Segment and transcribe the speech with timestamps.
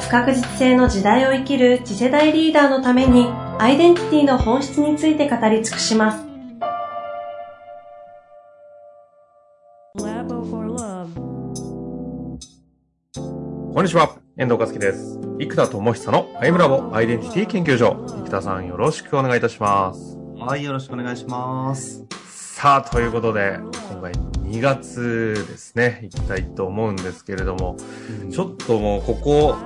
[0.00, 3.26] 不確実性の時代を生きる次世代リーダーのために
[3.58, 6.24] アイデンティティの本質について語り尽くします。
[13.74, 15.18] こんにちは、遠藤和樹です。
[15.38, 18.04] 生田智久のアイムラボアイデンティティ研究所。
[18.24, 20.16] 生田さんよろしくお願いいたします。
[20.38, 22.04] はい、よろしくお願いします。
[22.58, 23.60] さあ、ということで、
[23.92, 27.76] 今回2月ですね、行きたいと思うんですけれども、
[28.22, 29.56] うん、ちょっともうここ、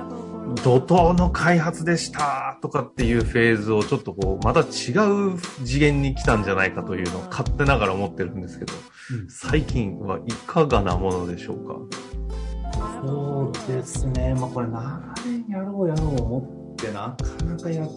[0.63, 8.73] 怒涛の開発でしたとかっていうフェーズをちょっとこう、また違う次元に来たんじゃないかというのを勝手ながら思ってるんですけど、
[9.11, 11.75] うん、最近はいかがなものでしょうか？
[13.01, 17.89] そうですね、まあこれ長年やろうやろう思ってなかなかやっ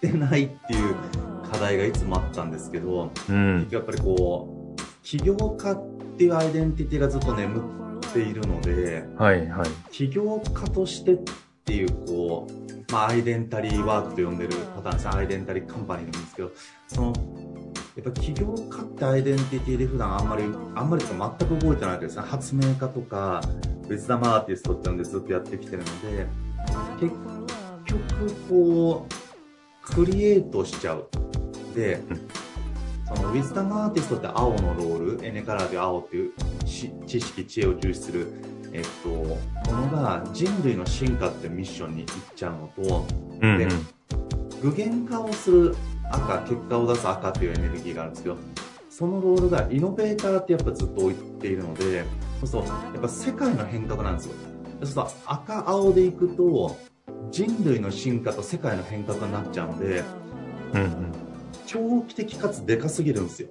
[0.00, 0.94] てないっていう
[1.50, 7.58] 課題がいつもあったんですけど、うん、やっぱりこう、起業家っていうアイデンティティがずっと眠
[8.04, 11.32] っているので、はいはい、起業家としてって
[11.64, 16.52] ていう、こう、まあ、アイデンタリーワークと呼んでるパターンですアイデンタリーカンパニーなんですけど、
[16.88, 17.12] その、
[17.96, 22.22] やっぱ起業家ってアイデンティティで普段あんまり、あんまり全く覚えてないわけですね。
[22.22, 23.40] 発明家とか、
[23.88, 26.26] 別玉アーティストって呼んでずっとやってきてるので、
[27.00, 27.14] 結
[27.84, 29.24] 局こう、
[29.82, 31.08] クリエイトしちゃう。
[31.74, 32.00] で、
[33.14, 36.32] そのウィズダムアーティストって青のロール、エネカラーで青っていう
[36.64, 38.28] 知識、知恵を重視する
[38.74, 39.38] えっと、も
[39.86, 43.06] のが人類の進化ってミッションにいっちゃうのと、
[43.40, 43.68] うんうん、で
[44.60, 45.76] 具現化をする
[46.10, 48.36] 赤結果を出す赤というエネルギーがあるんですけど
[48.90, 52.04] そのロールがイノベーターってやっぱずっと置いているので
[52.44, 54.34] そうするとやっぱ世界の変革なんですよ。
[54.80, 56.76] そうすると赤青でいくと
[57.30, 60.02] 人類の進化と世界の変革になっちゃうので、
[60.72, 61.12] うんうん、
[61.66, 63.48] 長期的かつでかすぎるんですよ。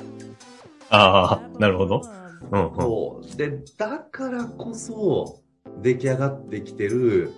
[0.90, 3.36] ああなるほどうんそう。
[3.36, 5.42] でだからこそ
[5.82, 7.32] 出来上がってきてる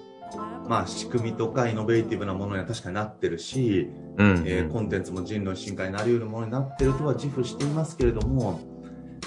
[0.69, 3.89] まあ、仕組みとかイノベーティブなものには確かになってるし、
[4.19, 8.61] うん、えー、コンテンツも人類進化になりうるものになってるとは自負していますけれども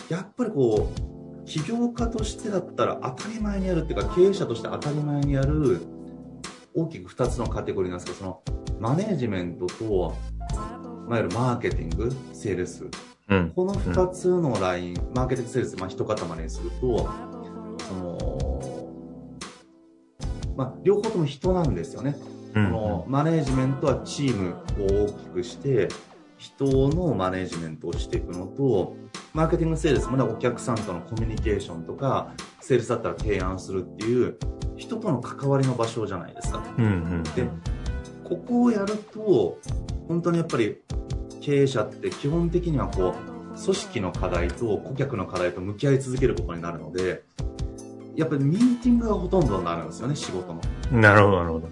[0.09, 5.81] やっぱりこう起業家としてだったら当たり前にやるっていうか経営者として当たり前にやる
[6.75, 8.43] 大きく2つのカテゴリーなんですけどその
[8.79, 10.15] マネージメントと、
[11.07, 12.85] まあ、いわゆるマーケティングセールス
[13.31, 17.09] うん、この2つのライン、マーケティングセールス、まあ、一塊にすると、
[17.87, 18.17] その、
[20.57, 22.17] まあ、両方とも人なんですよね。
[22.53, 25.87] うん、のマネージメントはチームを大きくして、
[26.37, 28.97] 人のマネージメントをしていくのと、
[29.33, 34.37] マーケティングセールスもね、お客さんとのコミュニケーションとか、セールスだったら提案するっていう、
[34.75, 36.61] 人との関わりの場所じゃないですか。
[36.77, 36.87] うんう
[37.19, 37.47] ん、で、
[38.25, 39.57] ここをやると、
[40.09, 40.81] 本当にやっぱり
[41.41, 47.23] 経営者って基本的にはこう組織の課題と顧客の課題と向き合い続けることになるので
[48.15, 50.61] やっぱりミーティングがほとんどになるんですよね仕事の。
[50.91, 51.67] なるほどなるほど。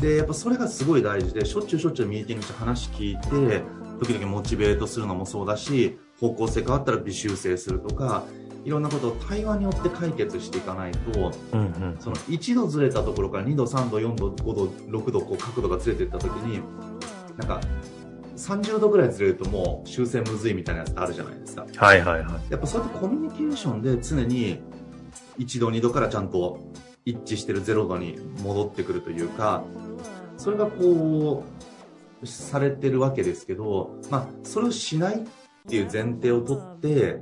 [0.00, 3.62] でやっぱそれがすごい大事でしょっちゅうしょっちゅうミーティングして話聞いて
[4.00, 8.24] 時々モチベートするのもそうだし方向性変わったら微修正するとか
[8.64, 14.64] いろんなことを対話によって解決していかないと、うんうん、その1度ずれたところから2度3度4度5度
[14.98, 16.60] 6度こう角度がずれていった時に
[17.36, 17.60] なんか
[18.36, 21.66] 30度ぐらいずれるともう修正むずいみたいなやつってあるじゃないですか。
[21.76, 22.50] はいはいはい。
[22.50, 24.60] やっぱそうやってコミュニケーションで常に
[25.38, 26.60] 1度2度からちゃんと
[27.04, 29.64] 一致してる0度に戻ってくるというか、
[30.36, 31.44] それがこ
[32.22, 35.26] う、されてるわけですけど、まあ、それをしないっ
[35.68, 37.20] ていう前提をとって、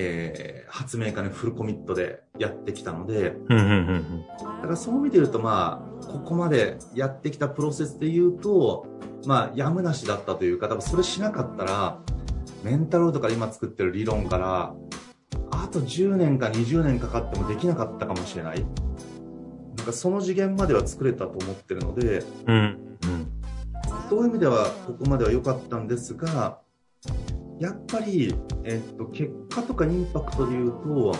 [0.00, 8.86] えー、発明家にフルコミットでやってきたので、だからそう見てるとまあ、ここまでやってきたプロセスで言うと、
[9.26, 11.98] まあ、やむなしだったというか、多分それしなかったら、
[12.62, 14.72] メンタルとか今作ってる理論から、
[15.50, 18.64] あと10年か20年かかってもできなかったかもしれない。
[19.76, 23.28] なんかその次元までは作れたと思ってるので、うん、うん、
[24.08, 26.60] そういう意味ではここまでは良かったんですが、
[27.60, 28.34] やっぱり、
[28.64, 31.14] えっと、結果とかインパクトで言うと、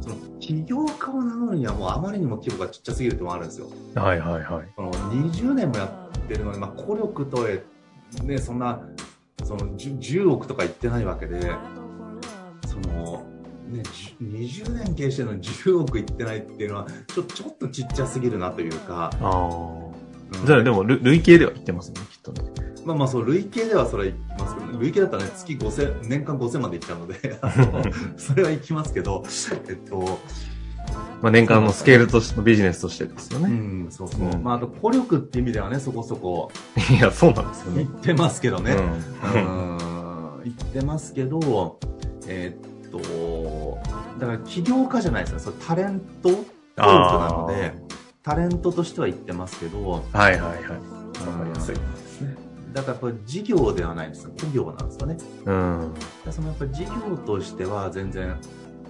[0.00, 3.68] その起業家を名乗るにはもうあまりにも規模がちっちゃすぎるってもあるんですよ。
[3.94, 4.68] はいはいはい。
[4.74, 7.64] この20年もやってるのに、まあ、孤力とえ、
[8.24, 8.80] ね、そんな、
[9.44, 11.52] その 10, 10億とか言ってないわけで、
[12.66, 13.24] その、
[13.68, 13.82] ね、
[14.20, 19.10] 20年経営してるのに10億いってないっていうのはちょちょっとちっちゃすぎるなというか。
[19.20, 19.48] あ、
[20.40, 22.50] うん、じゃあでも累計ではいってますねきっとね。
[22.84, 27.38] まあまあそう累計ではそれはいきます累計だったらね月5000年間5000までいっちゃうので
[28.16, 29.24] それはいきますけど
[29.68, 30.20] えっと
[31.22, 33.50] まあ年間のスケールとしてのビジネスとしてですよね。
[33.50, 34.22] うん、そうそう。
[34.22, 36.50] うん、まああと、孤力って意味ではね、そこそこ。
[36.90, 37.84] いや、そうなんですよね。
[37.84, 38.72] 言ってますけどね。
[39.34, 39.74] うん。
[39.74, 39.80] うん
[40.44, 41.78] 言ってますけど、
[42.26, 43.78] えー、っと、
[44.18, 46.36] だから起業家じゃないですか、それタレント教
[46.76, 47.74] 育なので、
[48.22, 50.58] タレントとしては言ってますけど、はいはいはい。
[50.58, 51.76] わかりやすい。
[52.72, 54.30] だからこれ事業ではないんですよ。
[54.30, 55.16] 企業なんですよね。
[55.44, 55.94] うん。
[56.30, 58.36] そのやっぱり事業としては全然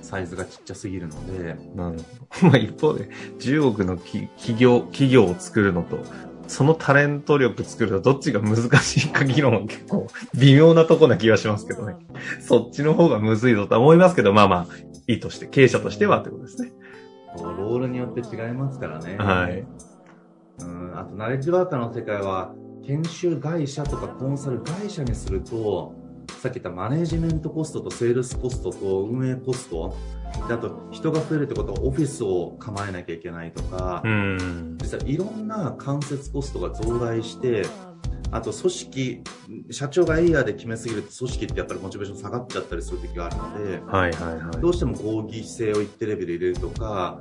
[0.03, 1.55] サイズがちっちゃすぎるので。
[1.75, 1.99] なる
[2.41, 2.49] ほど。
[2.49, 4.29] まあ一方で、10億の企
[4.59, 5.99] 業、企業を作るのと、
[6.47, 11.95] そのタレント力作るとどっちが難しいか議論は結構微妙なとこな気がしますけどね。
[12.41, 16.73] そっちの方がむずいぞとは思いますけど、まあまあ、いいとして、経営者としてはってことですね。
[17.37, 19.17] ロールによって違いますからね。
[19.17, 19.65] はい。
[20.59, 22.53] うん、あと、ナレッジワーカーの世界は、
[22.87, 25.95] 研修会社とかコンサル会社にすると、
[26.41, 29.97] さっき言ったマネジメントコストとセールスコストと運営コスト、
[30.49, 34.03] であと人が増えるってことはオフィスを構えなきゃいけないとか、
[34.79, 37.63] 実はいろんな間接コストが増大して、
[38.33, 39.25] あと組織、
[39.71, 47.21] 社長がエイヤーで決めすぎると組織ってやっぱりモチベーション下がっちゃったりする時があるので、はいはいはい、どうしても合議制を一定レベル入れるとか、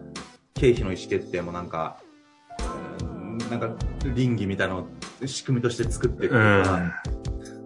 [0.54, 1.98] 経費の意思決定もなんか、
[3.50, 3.76] なんか
[4.14, 4.88] 倫理みたいなのを
[5.25, 7.01] 仕組みとして作っていくとか、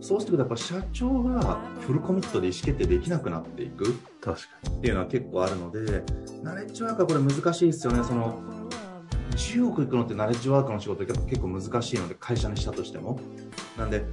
[0.02, 4.78] そうしてくるとやっぱ社長がフルコミットで意思決定できなくなっていく確かに。
[4.78, 6.04] っていうのは結構あるので
[6.44, 8.04] ナレッジワークはこれ難しいですよね。
[8.04, 8.42] その
[9.32, 13.20] 10億いくのってナレッジワークの仕事って結構難しいので会社にしたとしても。
[13.78, 14.04] なんで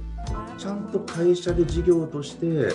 [0.57, 2.73] ちゃんと会社で事業として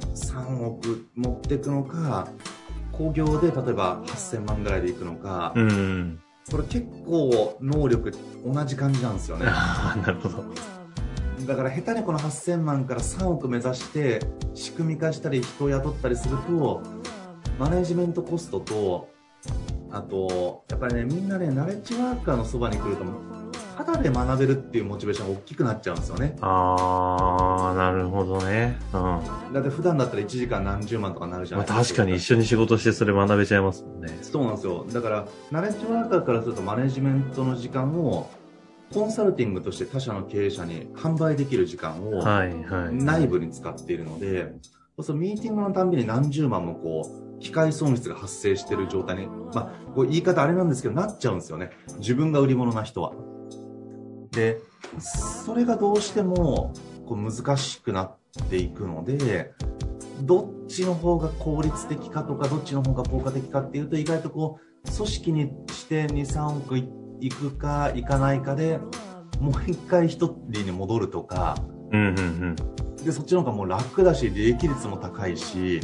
[0.00, 2.28] 3億持っていくのか
[2.92, 8.12] 工業で例えば8000万ぐらいでいくのか、うん、これ結構能力
[8.44, 9.46] 同じ感じなんですよね。
[9.46, 10.44] なるほど。
[11.46, 14.20] だから下手にこの8000万から3億目指して
[14.54, 16.82] 仕組み化したり人を雇ったりすると
[17.58, 19.08] マネジメントコストと
[19.90, 23.04] あとやっぱりねみんなねナレッジワーカーのそばに来ると
[23.76, 26.36] ただで学べるっていうモチベーションが大きくなっちゃうんですよね。
[26.40, 28.78] ああなるほどね。
[28.92, 28.98] う
[29.50, 29.52] ん。
[29.52, 34.18] だって普段だったら1時間何十万とかなるじゃないですか、まあ、確かに一緒に仕事してそれ学べちゃいますもんね。
[34.22, 34.86] そうなんですよ。
[34.92, 38.30] だからナレッジワーカーからするとマネジメントの時間を
[38.92, 42.22] コンサルティングとして他社の経営者に販売できる時間を
[42.92, 44.52] 内部に使っているので、
[44.96, 51.70] そうするとミーティングのたんびに何十万もこう、機械損失が発生している状態に、まあ、こう言い方あれなんですけど、なっちゃうんですよね。
[51.98, 53.12] 自分が売り物な人は。
[54.32, 54.60] で、
[54.98, 56.72] それがどうしても
[57.06, 58.16] こう難しくなっ
[58.50, 59.52] ていくので、
[60.22, 66.76] どっちの方が効率的かとか、どっちの方が効果的かっていうと、意外とこう、組織にして2、3億
[67.22, 68.78] いくか行かないかで
[69.40, 71.56] もう一回一人に戻るとか、
[71.92, 72.56] うんうんうん、
[73.04, 75.80] でそっちの方がもう楽だし利益率も高いし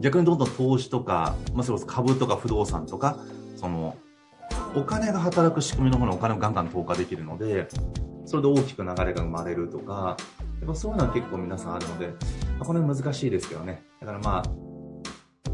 [0.00, 3.18] 逆にどんどん投資とか、まあ、それこそ株とか不動産とか
[3.56, 3.96] その
[4.74, 7.68] お金が働く仕組みの方にお金をガンガン投下できるので
[8.26, 10.16] それで大きく流れが生まれるとか
[10.60, 12.14] やっぱそういうのは結構皆さんあるので、ま
[12.60, 13.82] あ、これ難しいですけどね。
[14.00, 14.74] だからまあ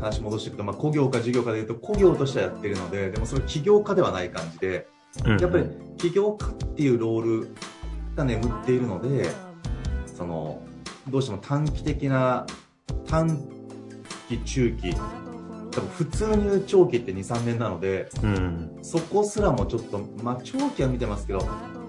[0.01, 4.89] 話戻していくと、まあ、工業か事業かでいうと工業としてはやってるのででもそれ起業家ではない感じで
[5.27, 5.67] やっぱり
[5.99, 7.49] 起業家っていうロール
[8.17, 9.29] が眠っているので
[10.07, 10.62] その
[11.09, 12.47] どうしても短期的な
[13.07, 13.39] 短
[14.29, 14.95] 期中期
[15.71, 21.47] 多分普通に言う長期って23年なので、うん、そこすらもちょっと、まあ、長期は見てますけど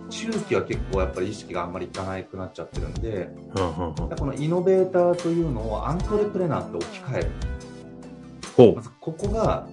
[0.09, 9.67] 中期は結構やっぱり意識があんまりいかなくなっちゃってるんで、うんうん、このイノベーターというのをアントレプレナーって置き換えるまずここが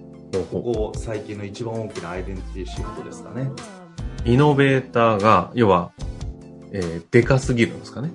[0.51, 3.51] ここ最近の一番大きなアイデンティティシフトですかね。
[4.25, 5.91] イノベーターが、要は、
[6.71, 8.11] えー、でかすぎるんですかね。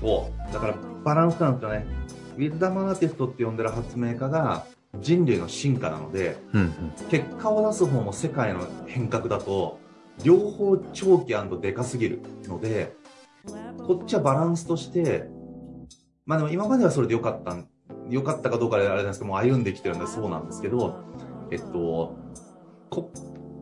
[0.00, 0.52] そう。
[0.52, 0.74] だから
[1.04, 1.86] バランスなんですよね。
[2.36, 4.64] ウィズダマーティストって呼んでる発明家が
[5.00, 9.78] 人類の進化なので、うんうん、結果を出す方も世界の変革だと、
[10.22, 12.94] 両方長期でかすぎるので、
[13.86, 15.28] こっちはバランスとして、
[16.26, 17.56] まあでも今まではそれでよかった、
[18.10, 20.96] よかったかどうかであれなんですけども、歩んできてるんでそうなんですけど、
[21.50, 22.16] えっと、
[22.90, 23.12] こ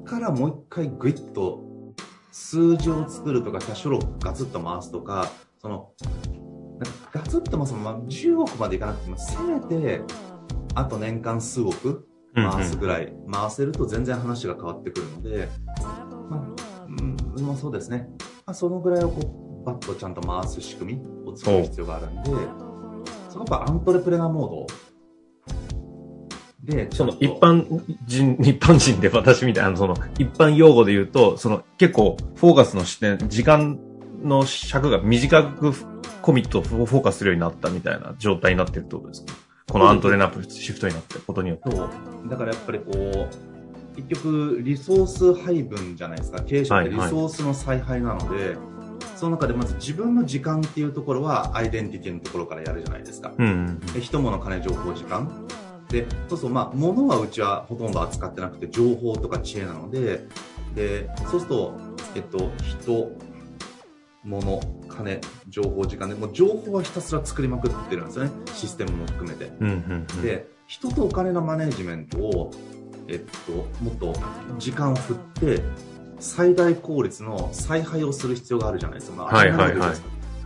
[0.03, 1.63] っからもう一回グイッと
[2.33, 5.93] 数字を作るとか、キャッシュローガツッと回すとか、その、
[7.13, 10.03] ガツッと回すまあ、10億までいかなくても、せめて、
[10.75, 15.49] あと年間数億回すぐらい、回せると全然話が変わってくるので、
[16.29, 18.09] まあ、うん、まあ、そうですね。
[18.47, 21.01] まあ、そのぐらいをこう、バッとちゃんと回す仕組み
[21.31, 22.31] を作る必要があるんで、
[23.29, 27.65] そのやっぱアントレプレナーモードで、その一般
[28.07, 33.79] 人、 一般人で私みたいな、その一般用語で言うと、その結構フォーカスの視点、時間
[34.23, 35.73] の尺が短く
[36.23, 39.33] コミットをフォーカスするようになったみたいな状態になってるってことですか？
[39.71, 41.71] このアントレナップシフトになってることによって。
[41.71, 41.89] そう。
[42.29, 46.43] だからやっぱりこう、結局リソース配分じゃないですか。
[46.43, 48.59] 経営者ってリソースの采配なので、はいはい、
[49.17, 53.33] その中でまず自分の時間っていうところはアイデンティティのところからやるじゃないですか。
[53.39, 55.47] うん、うん、人物金情報時間。
[55.89, 60.27] で、そうそう、まあ、物はうちはほとんど扱ってなくて、情報とか知恵なので、
[60.75, 61.75] で、そうすると、
[62.15, 63.11] えっと、人、
[64.25, 64.61] 物、
[65.03, 68.31] 金、情報、時間で、もう情報はひたすら作りまくってるんですよね。
[68.55, 69.53] システムも含めて。
[69.61, 72.51] うんうんうん、で、人とお金のマネジメントを、
[73.09, 73.53] えっと、
[73.83, 74.15] もっと
[74.59, 75.63] 時間を振って、
[76.19, 79.17] 最大効率の采配をする必要があるじゃないですか。
[79.17, 79.97] まあ、はいはいはい。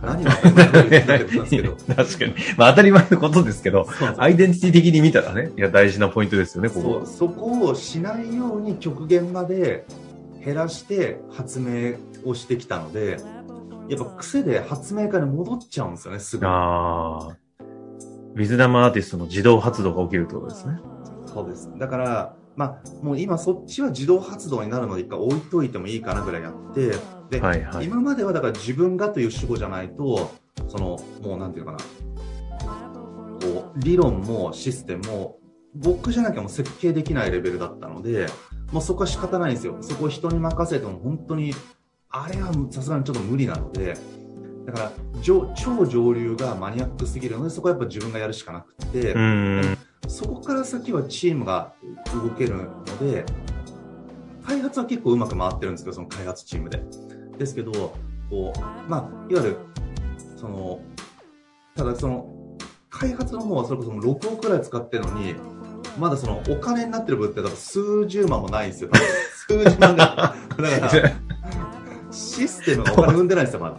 [0.01, 1.75] 何が当たり前ですけど。
[1.95, 2.33] 確かに。
[2.57, 9.85] まあ当たり前のことですけど、アイデンティティ的に見たらね、いや大事なポイントですよね、ここそこをしないように極限まで
[10.43, 13.17] 減らして発明をしてきたので、
[13.89, 16.45] やっぱ癖で発明家に戻っちゃうんですよね、すぐ。
[16.45, 17.37] ああ。
[18.35, 20.79] ウィズダムアーティストの自動発動が起きるってことですね。
[21.25, 21.71] そうです。
[21.77, 26.93] だから、まあ、もう今そっちは自動発動になるので一回置いといてもいいかなぐらいやって、
[27.29, 30.31] で、はいはい、今まではだから自分がという主語じゃないと、
[30.67, 35.39] その、もうなんていうかな、こう、理論もシステムも、
[35.75, 38.27] 僕じゃなきゃもう設計できないレベルだったので、
[38.71, 39.77] もうそこは仕方ないんですよ。
[39.81, 41.53] そこを人に任せても本当に、
[42.17, 43.97] あれはさすがにちょっと無理なので、
[44.65, 44.91] だから
[45.21, 45.53] 超
[45.85, 49.13] 上流がマニアックすぎるのでそこはやっぱ自分がやるしかなくて
[50.07, 51.73] そこから先はチームが
[52.13, 53.25] 動けるので
[54.45, 56.81] 開発は結構うまく回ってるんですけどその開発チームで。
[57.37, 57.71] ですけど
[58.29, 59.57] こう、まあ、いわゆる
[60.37, 60.79] その
[61.75, 62.57] ただその
[62.89, 65.35] 開発の方はそれこそ6億くらい使ってるのに
[65.99, 68.89] まだそのお金になってる分って多分数十万もないんですよ。
[69.47, 70.35] 数十万が。
[70.57, 71.24] だから
[72.15, 73.77] システムがお金生んでないんですよまだ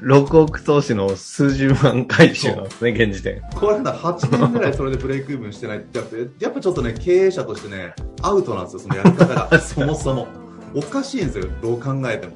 [0.00, 3.42] 6億投資の数十万回収なんですね、現時点。
[3.54, 5.98] これだ、8年ぐらいそれでブレイクイーブンしてないって、
[6.38, 9.50] やっぱちょっとね、経営者としてね、アウトなんですよ、そのやり方が。
[9.58, 10.28] そもそも。
[10.74, 12.34] おかしいんですよ、どう考えても。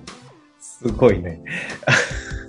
[0.61, 1.43] すごいね。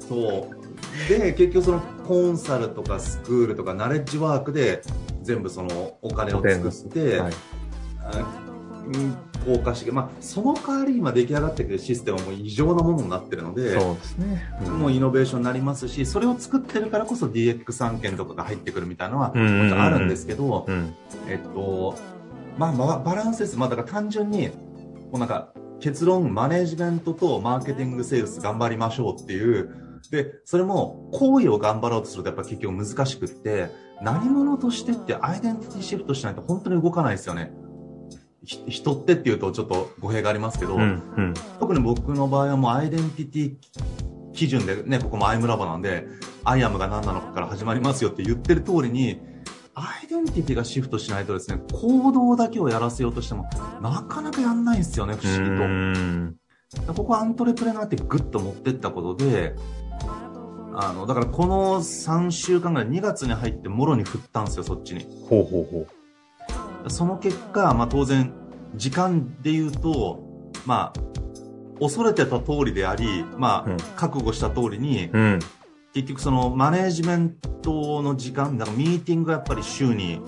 [0.08, 1.10] そう。
[1.10, 4.82] で、結局そのコンサルとかスクールとかナレッジワークで
[5.22, 7.34] 全部そのお金を作って、はい、
[9.46, 14.42] 投下して、まあ、その代わり今出来上がってくるシステムも異常なものになってるので、そうですね。
[14.66, 20.68] うん、もうイノベーションになりますし、それを作ってるからこそ DX 案件とかが入ってくるみたいなのは、もちろんあるんですけど、
[21.28, 21.96] えっと、
[22.58, 23.58] まあ、バランスです。
[23.58, 29.70] まあ、だから単純に、もうなんか、結論、マネージメントとマーケティングセールス頑張りましょうっていう、
[30.12, 33.70] で、それも行為を頑張ろうとするとやっぱ結局難しくって、
[34.02, 37.52] 何者としてってアイデンティティシフトしないと本当に動かないですよね。
[38.44, 43.56] 人ってっていうとちょっと語弊がありますけど、うんうん、特に僕の場合はもうアイデンティティ
[44.34, 46.08] 基準でね、ここもアイムラボなんで、
[46.44, 49.20] アイアムが何なのかから始まりますよって言ってる通りに、
[49.74, 53.48] アイデンティティがシフトしないとですね、行動だけをやらせようとしても、
[53.82, 56.94] なかなかやんないんですよね、不思議と。
[56.94, 59.56] ここアントレプレナーってグッと持ってったことで、
[60.74, 65.06] あの、だからこの3週間ぐらい、2月に入ってもろに振ったんですよ、そっちに。
[65.30, 65.88] ほうほうほう。
[66.88, 68.34] その結果、まあ、当然
[68.76, 70.24] 時間で言うと、
[70.66, 75.40] まあ、恐れてた通りであり、まあ、うん、覚悟した通りに、うん、
[75.94, 80.22] 結局そのマネージメントの時間、だからミーティングがやっぱり週に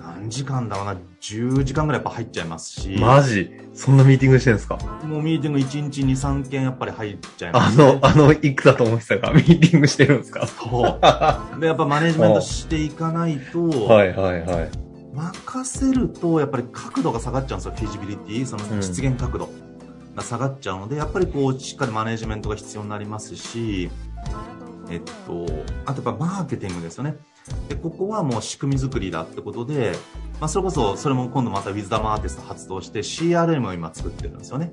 [0.00, 2.96] 何時間だろうな、10時間ぐらいやっぱ入っちゃいますし。
[2.98, 3.50] マジ？
[3.74, 4.76] そんなミーティングしてるんですか？
[5.04, 10.46] もうミーティング1日2、3件やっぱり入っちゃいます、ね、あの、あの、いくだと思ってたか、ミーティングしてるんですか？
[10.46, 10.98] そ
[11.56, 11.60] う。
[11.60, 14.85] で、やっぱマネージメントしていかないと、はいはいはい。
[15.16, 19.48] 任せると、やっぱり角度が下がっちゃうんですよ、フィジビリティ、その実現角度
[20.14, 23.90] が下がっちゃうので、やっぱりこう、しっかりマネジメントが必要になりますし、
[24.90, 25.46] えっと、
[25.84, 27.16] あとやっぱマーケティングですよね。
[27.68, 29.92] で、ここはもう仕組み作りだってことで、
[30.40, 34.72] まあ、それこそ、それも今度またウィズダムアーティスト発動して CRM を今作ってるんですよね。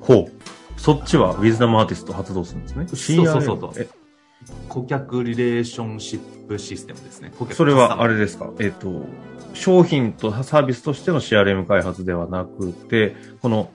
[0.00, 0.32] ほう。
[0.76, 2.86] そっちはウィズダムアーティスト発動するんですね。
[2.88, 3.99] そうそうそうそう。
[4.68, 7.32] 顧客リレーションシップシステムですね。
[7.52, 8.50] それはあれですか？
[8.58, 9.06] えっ、ー、と、
[9.54, 13.70] 商品とサービスとしての CRM 開発ではなくて、この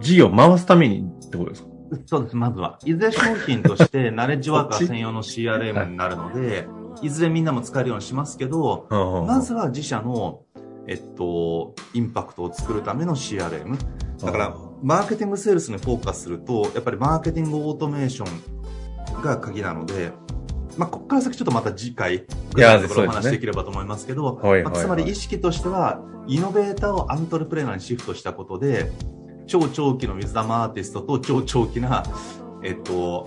[0.00, 1.68] 事業を回すためにってことですか？
[2.06, 2.78] そうです、まずは。
[2.84, 6.68] いずれ商品として ナレッジワーカー専用の CRM になるので、
[7.00, 8.86] いずれみんなも使えるようにしますけど、
[9.26, 10.42] まずは自社の、
[10.86, 13.76] えっと、インパクトを作るための CRM。
[14.22, 18.57] だから、マーケティングセールスにフォーカスすると、やっぱりマーケティングオートメーション
[19.22, 20.12] が鍵なので、
[20.76, 28.92] まあ、ここから先ちょっとまた次回、具体のところお話しできればと思いますけど、はいまあ、つまり意識としては、イノベーターをアントレプレーナーにシフトしたことで、
[29.46, 32.04] 超長期の水玉アーティストと超長期な、
[32.62, 33.24] えっと、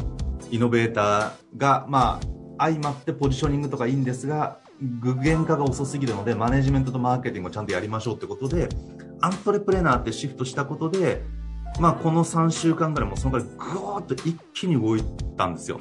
[0.52, 2.20] イノベーターが、ま
[2.58, 4.60] あ、相まってポジショニングとかいいんですが、
[5.02, 8.70] 具現化が遅すぎるので、マネジメントとマーケティングをちゃんとやりましょうってことで、
[9.20, 11.24] アントレプレーナーってシフトしたことで、
[11.80, 15.04] まあ、この3週間ぐらいもそのぐらいぐーっと一気に動い
[15.38, 15.78] たんですよ。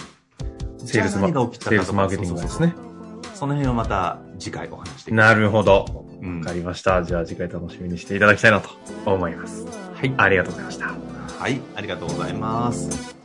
[0.79, 1.59] セールスマーケ
[2.17, 2.75] ティングですね。
[3.35, 6.07] その辺をまた次回お話してなるほど。
[6.23, 7.03] うんわかりました。
[7.03, 8.71] じゃあ次回楽しみにしていただきたいなと
[9.07, 9.67] 思います。
[9.95, 10.15] はい。
[10.17, 10.87] ありがとうございました。
[11.41, 13.20] はい、ありがとうございます。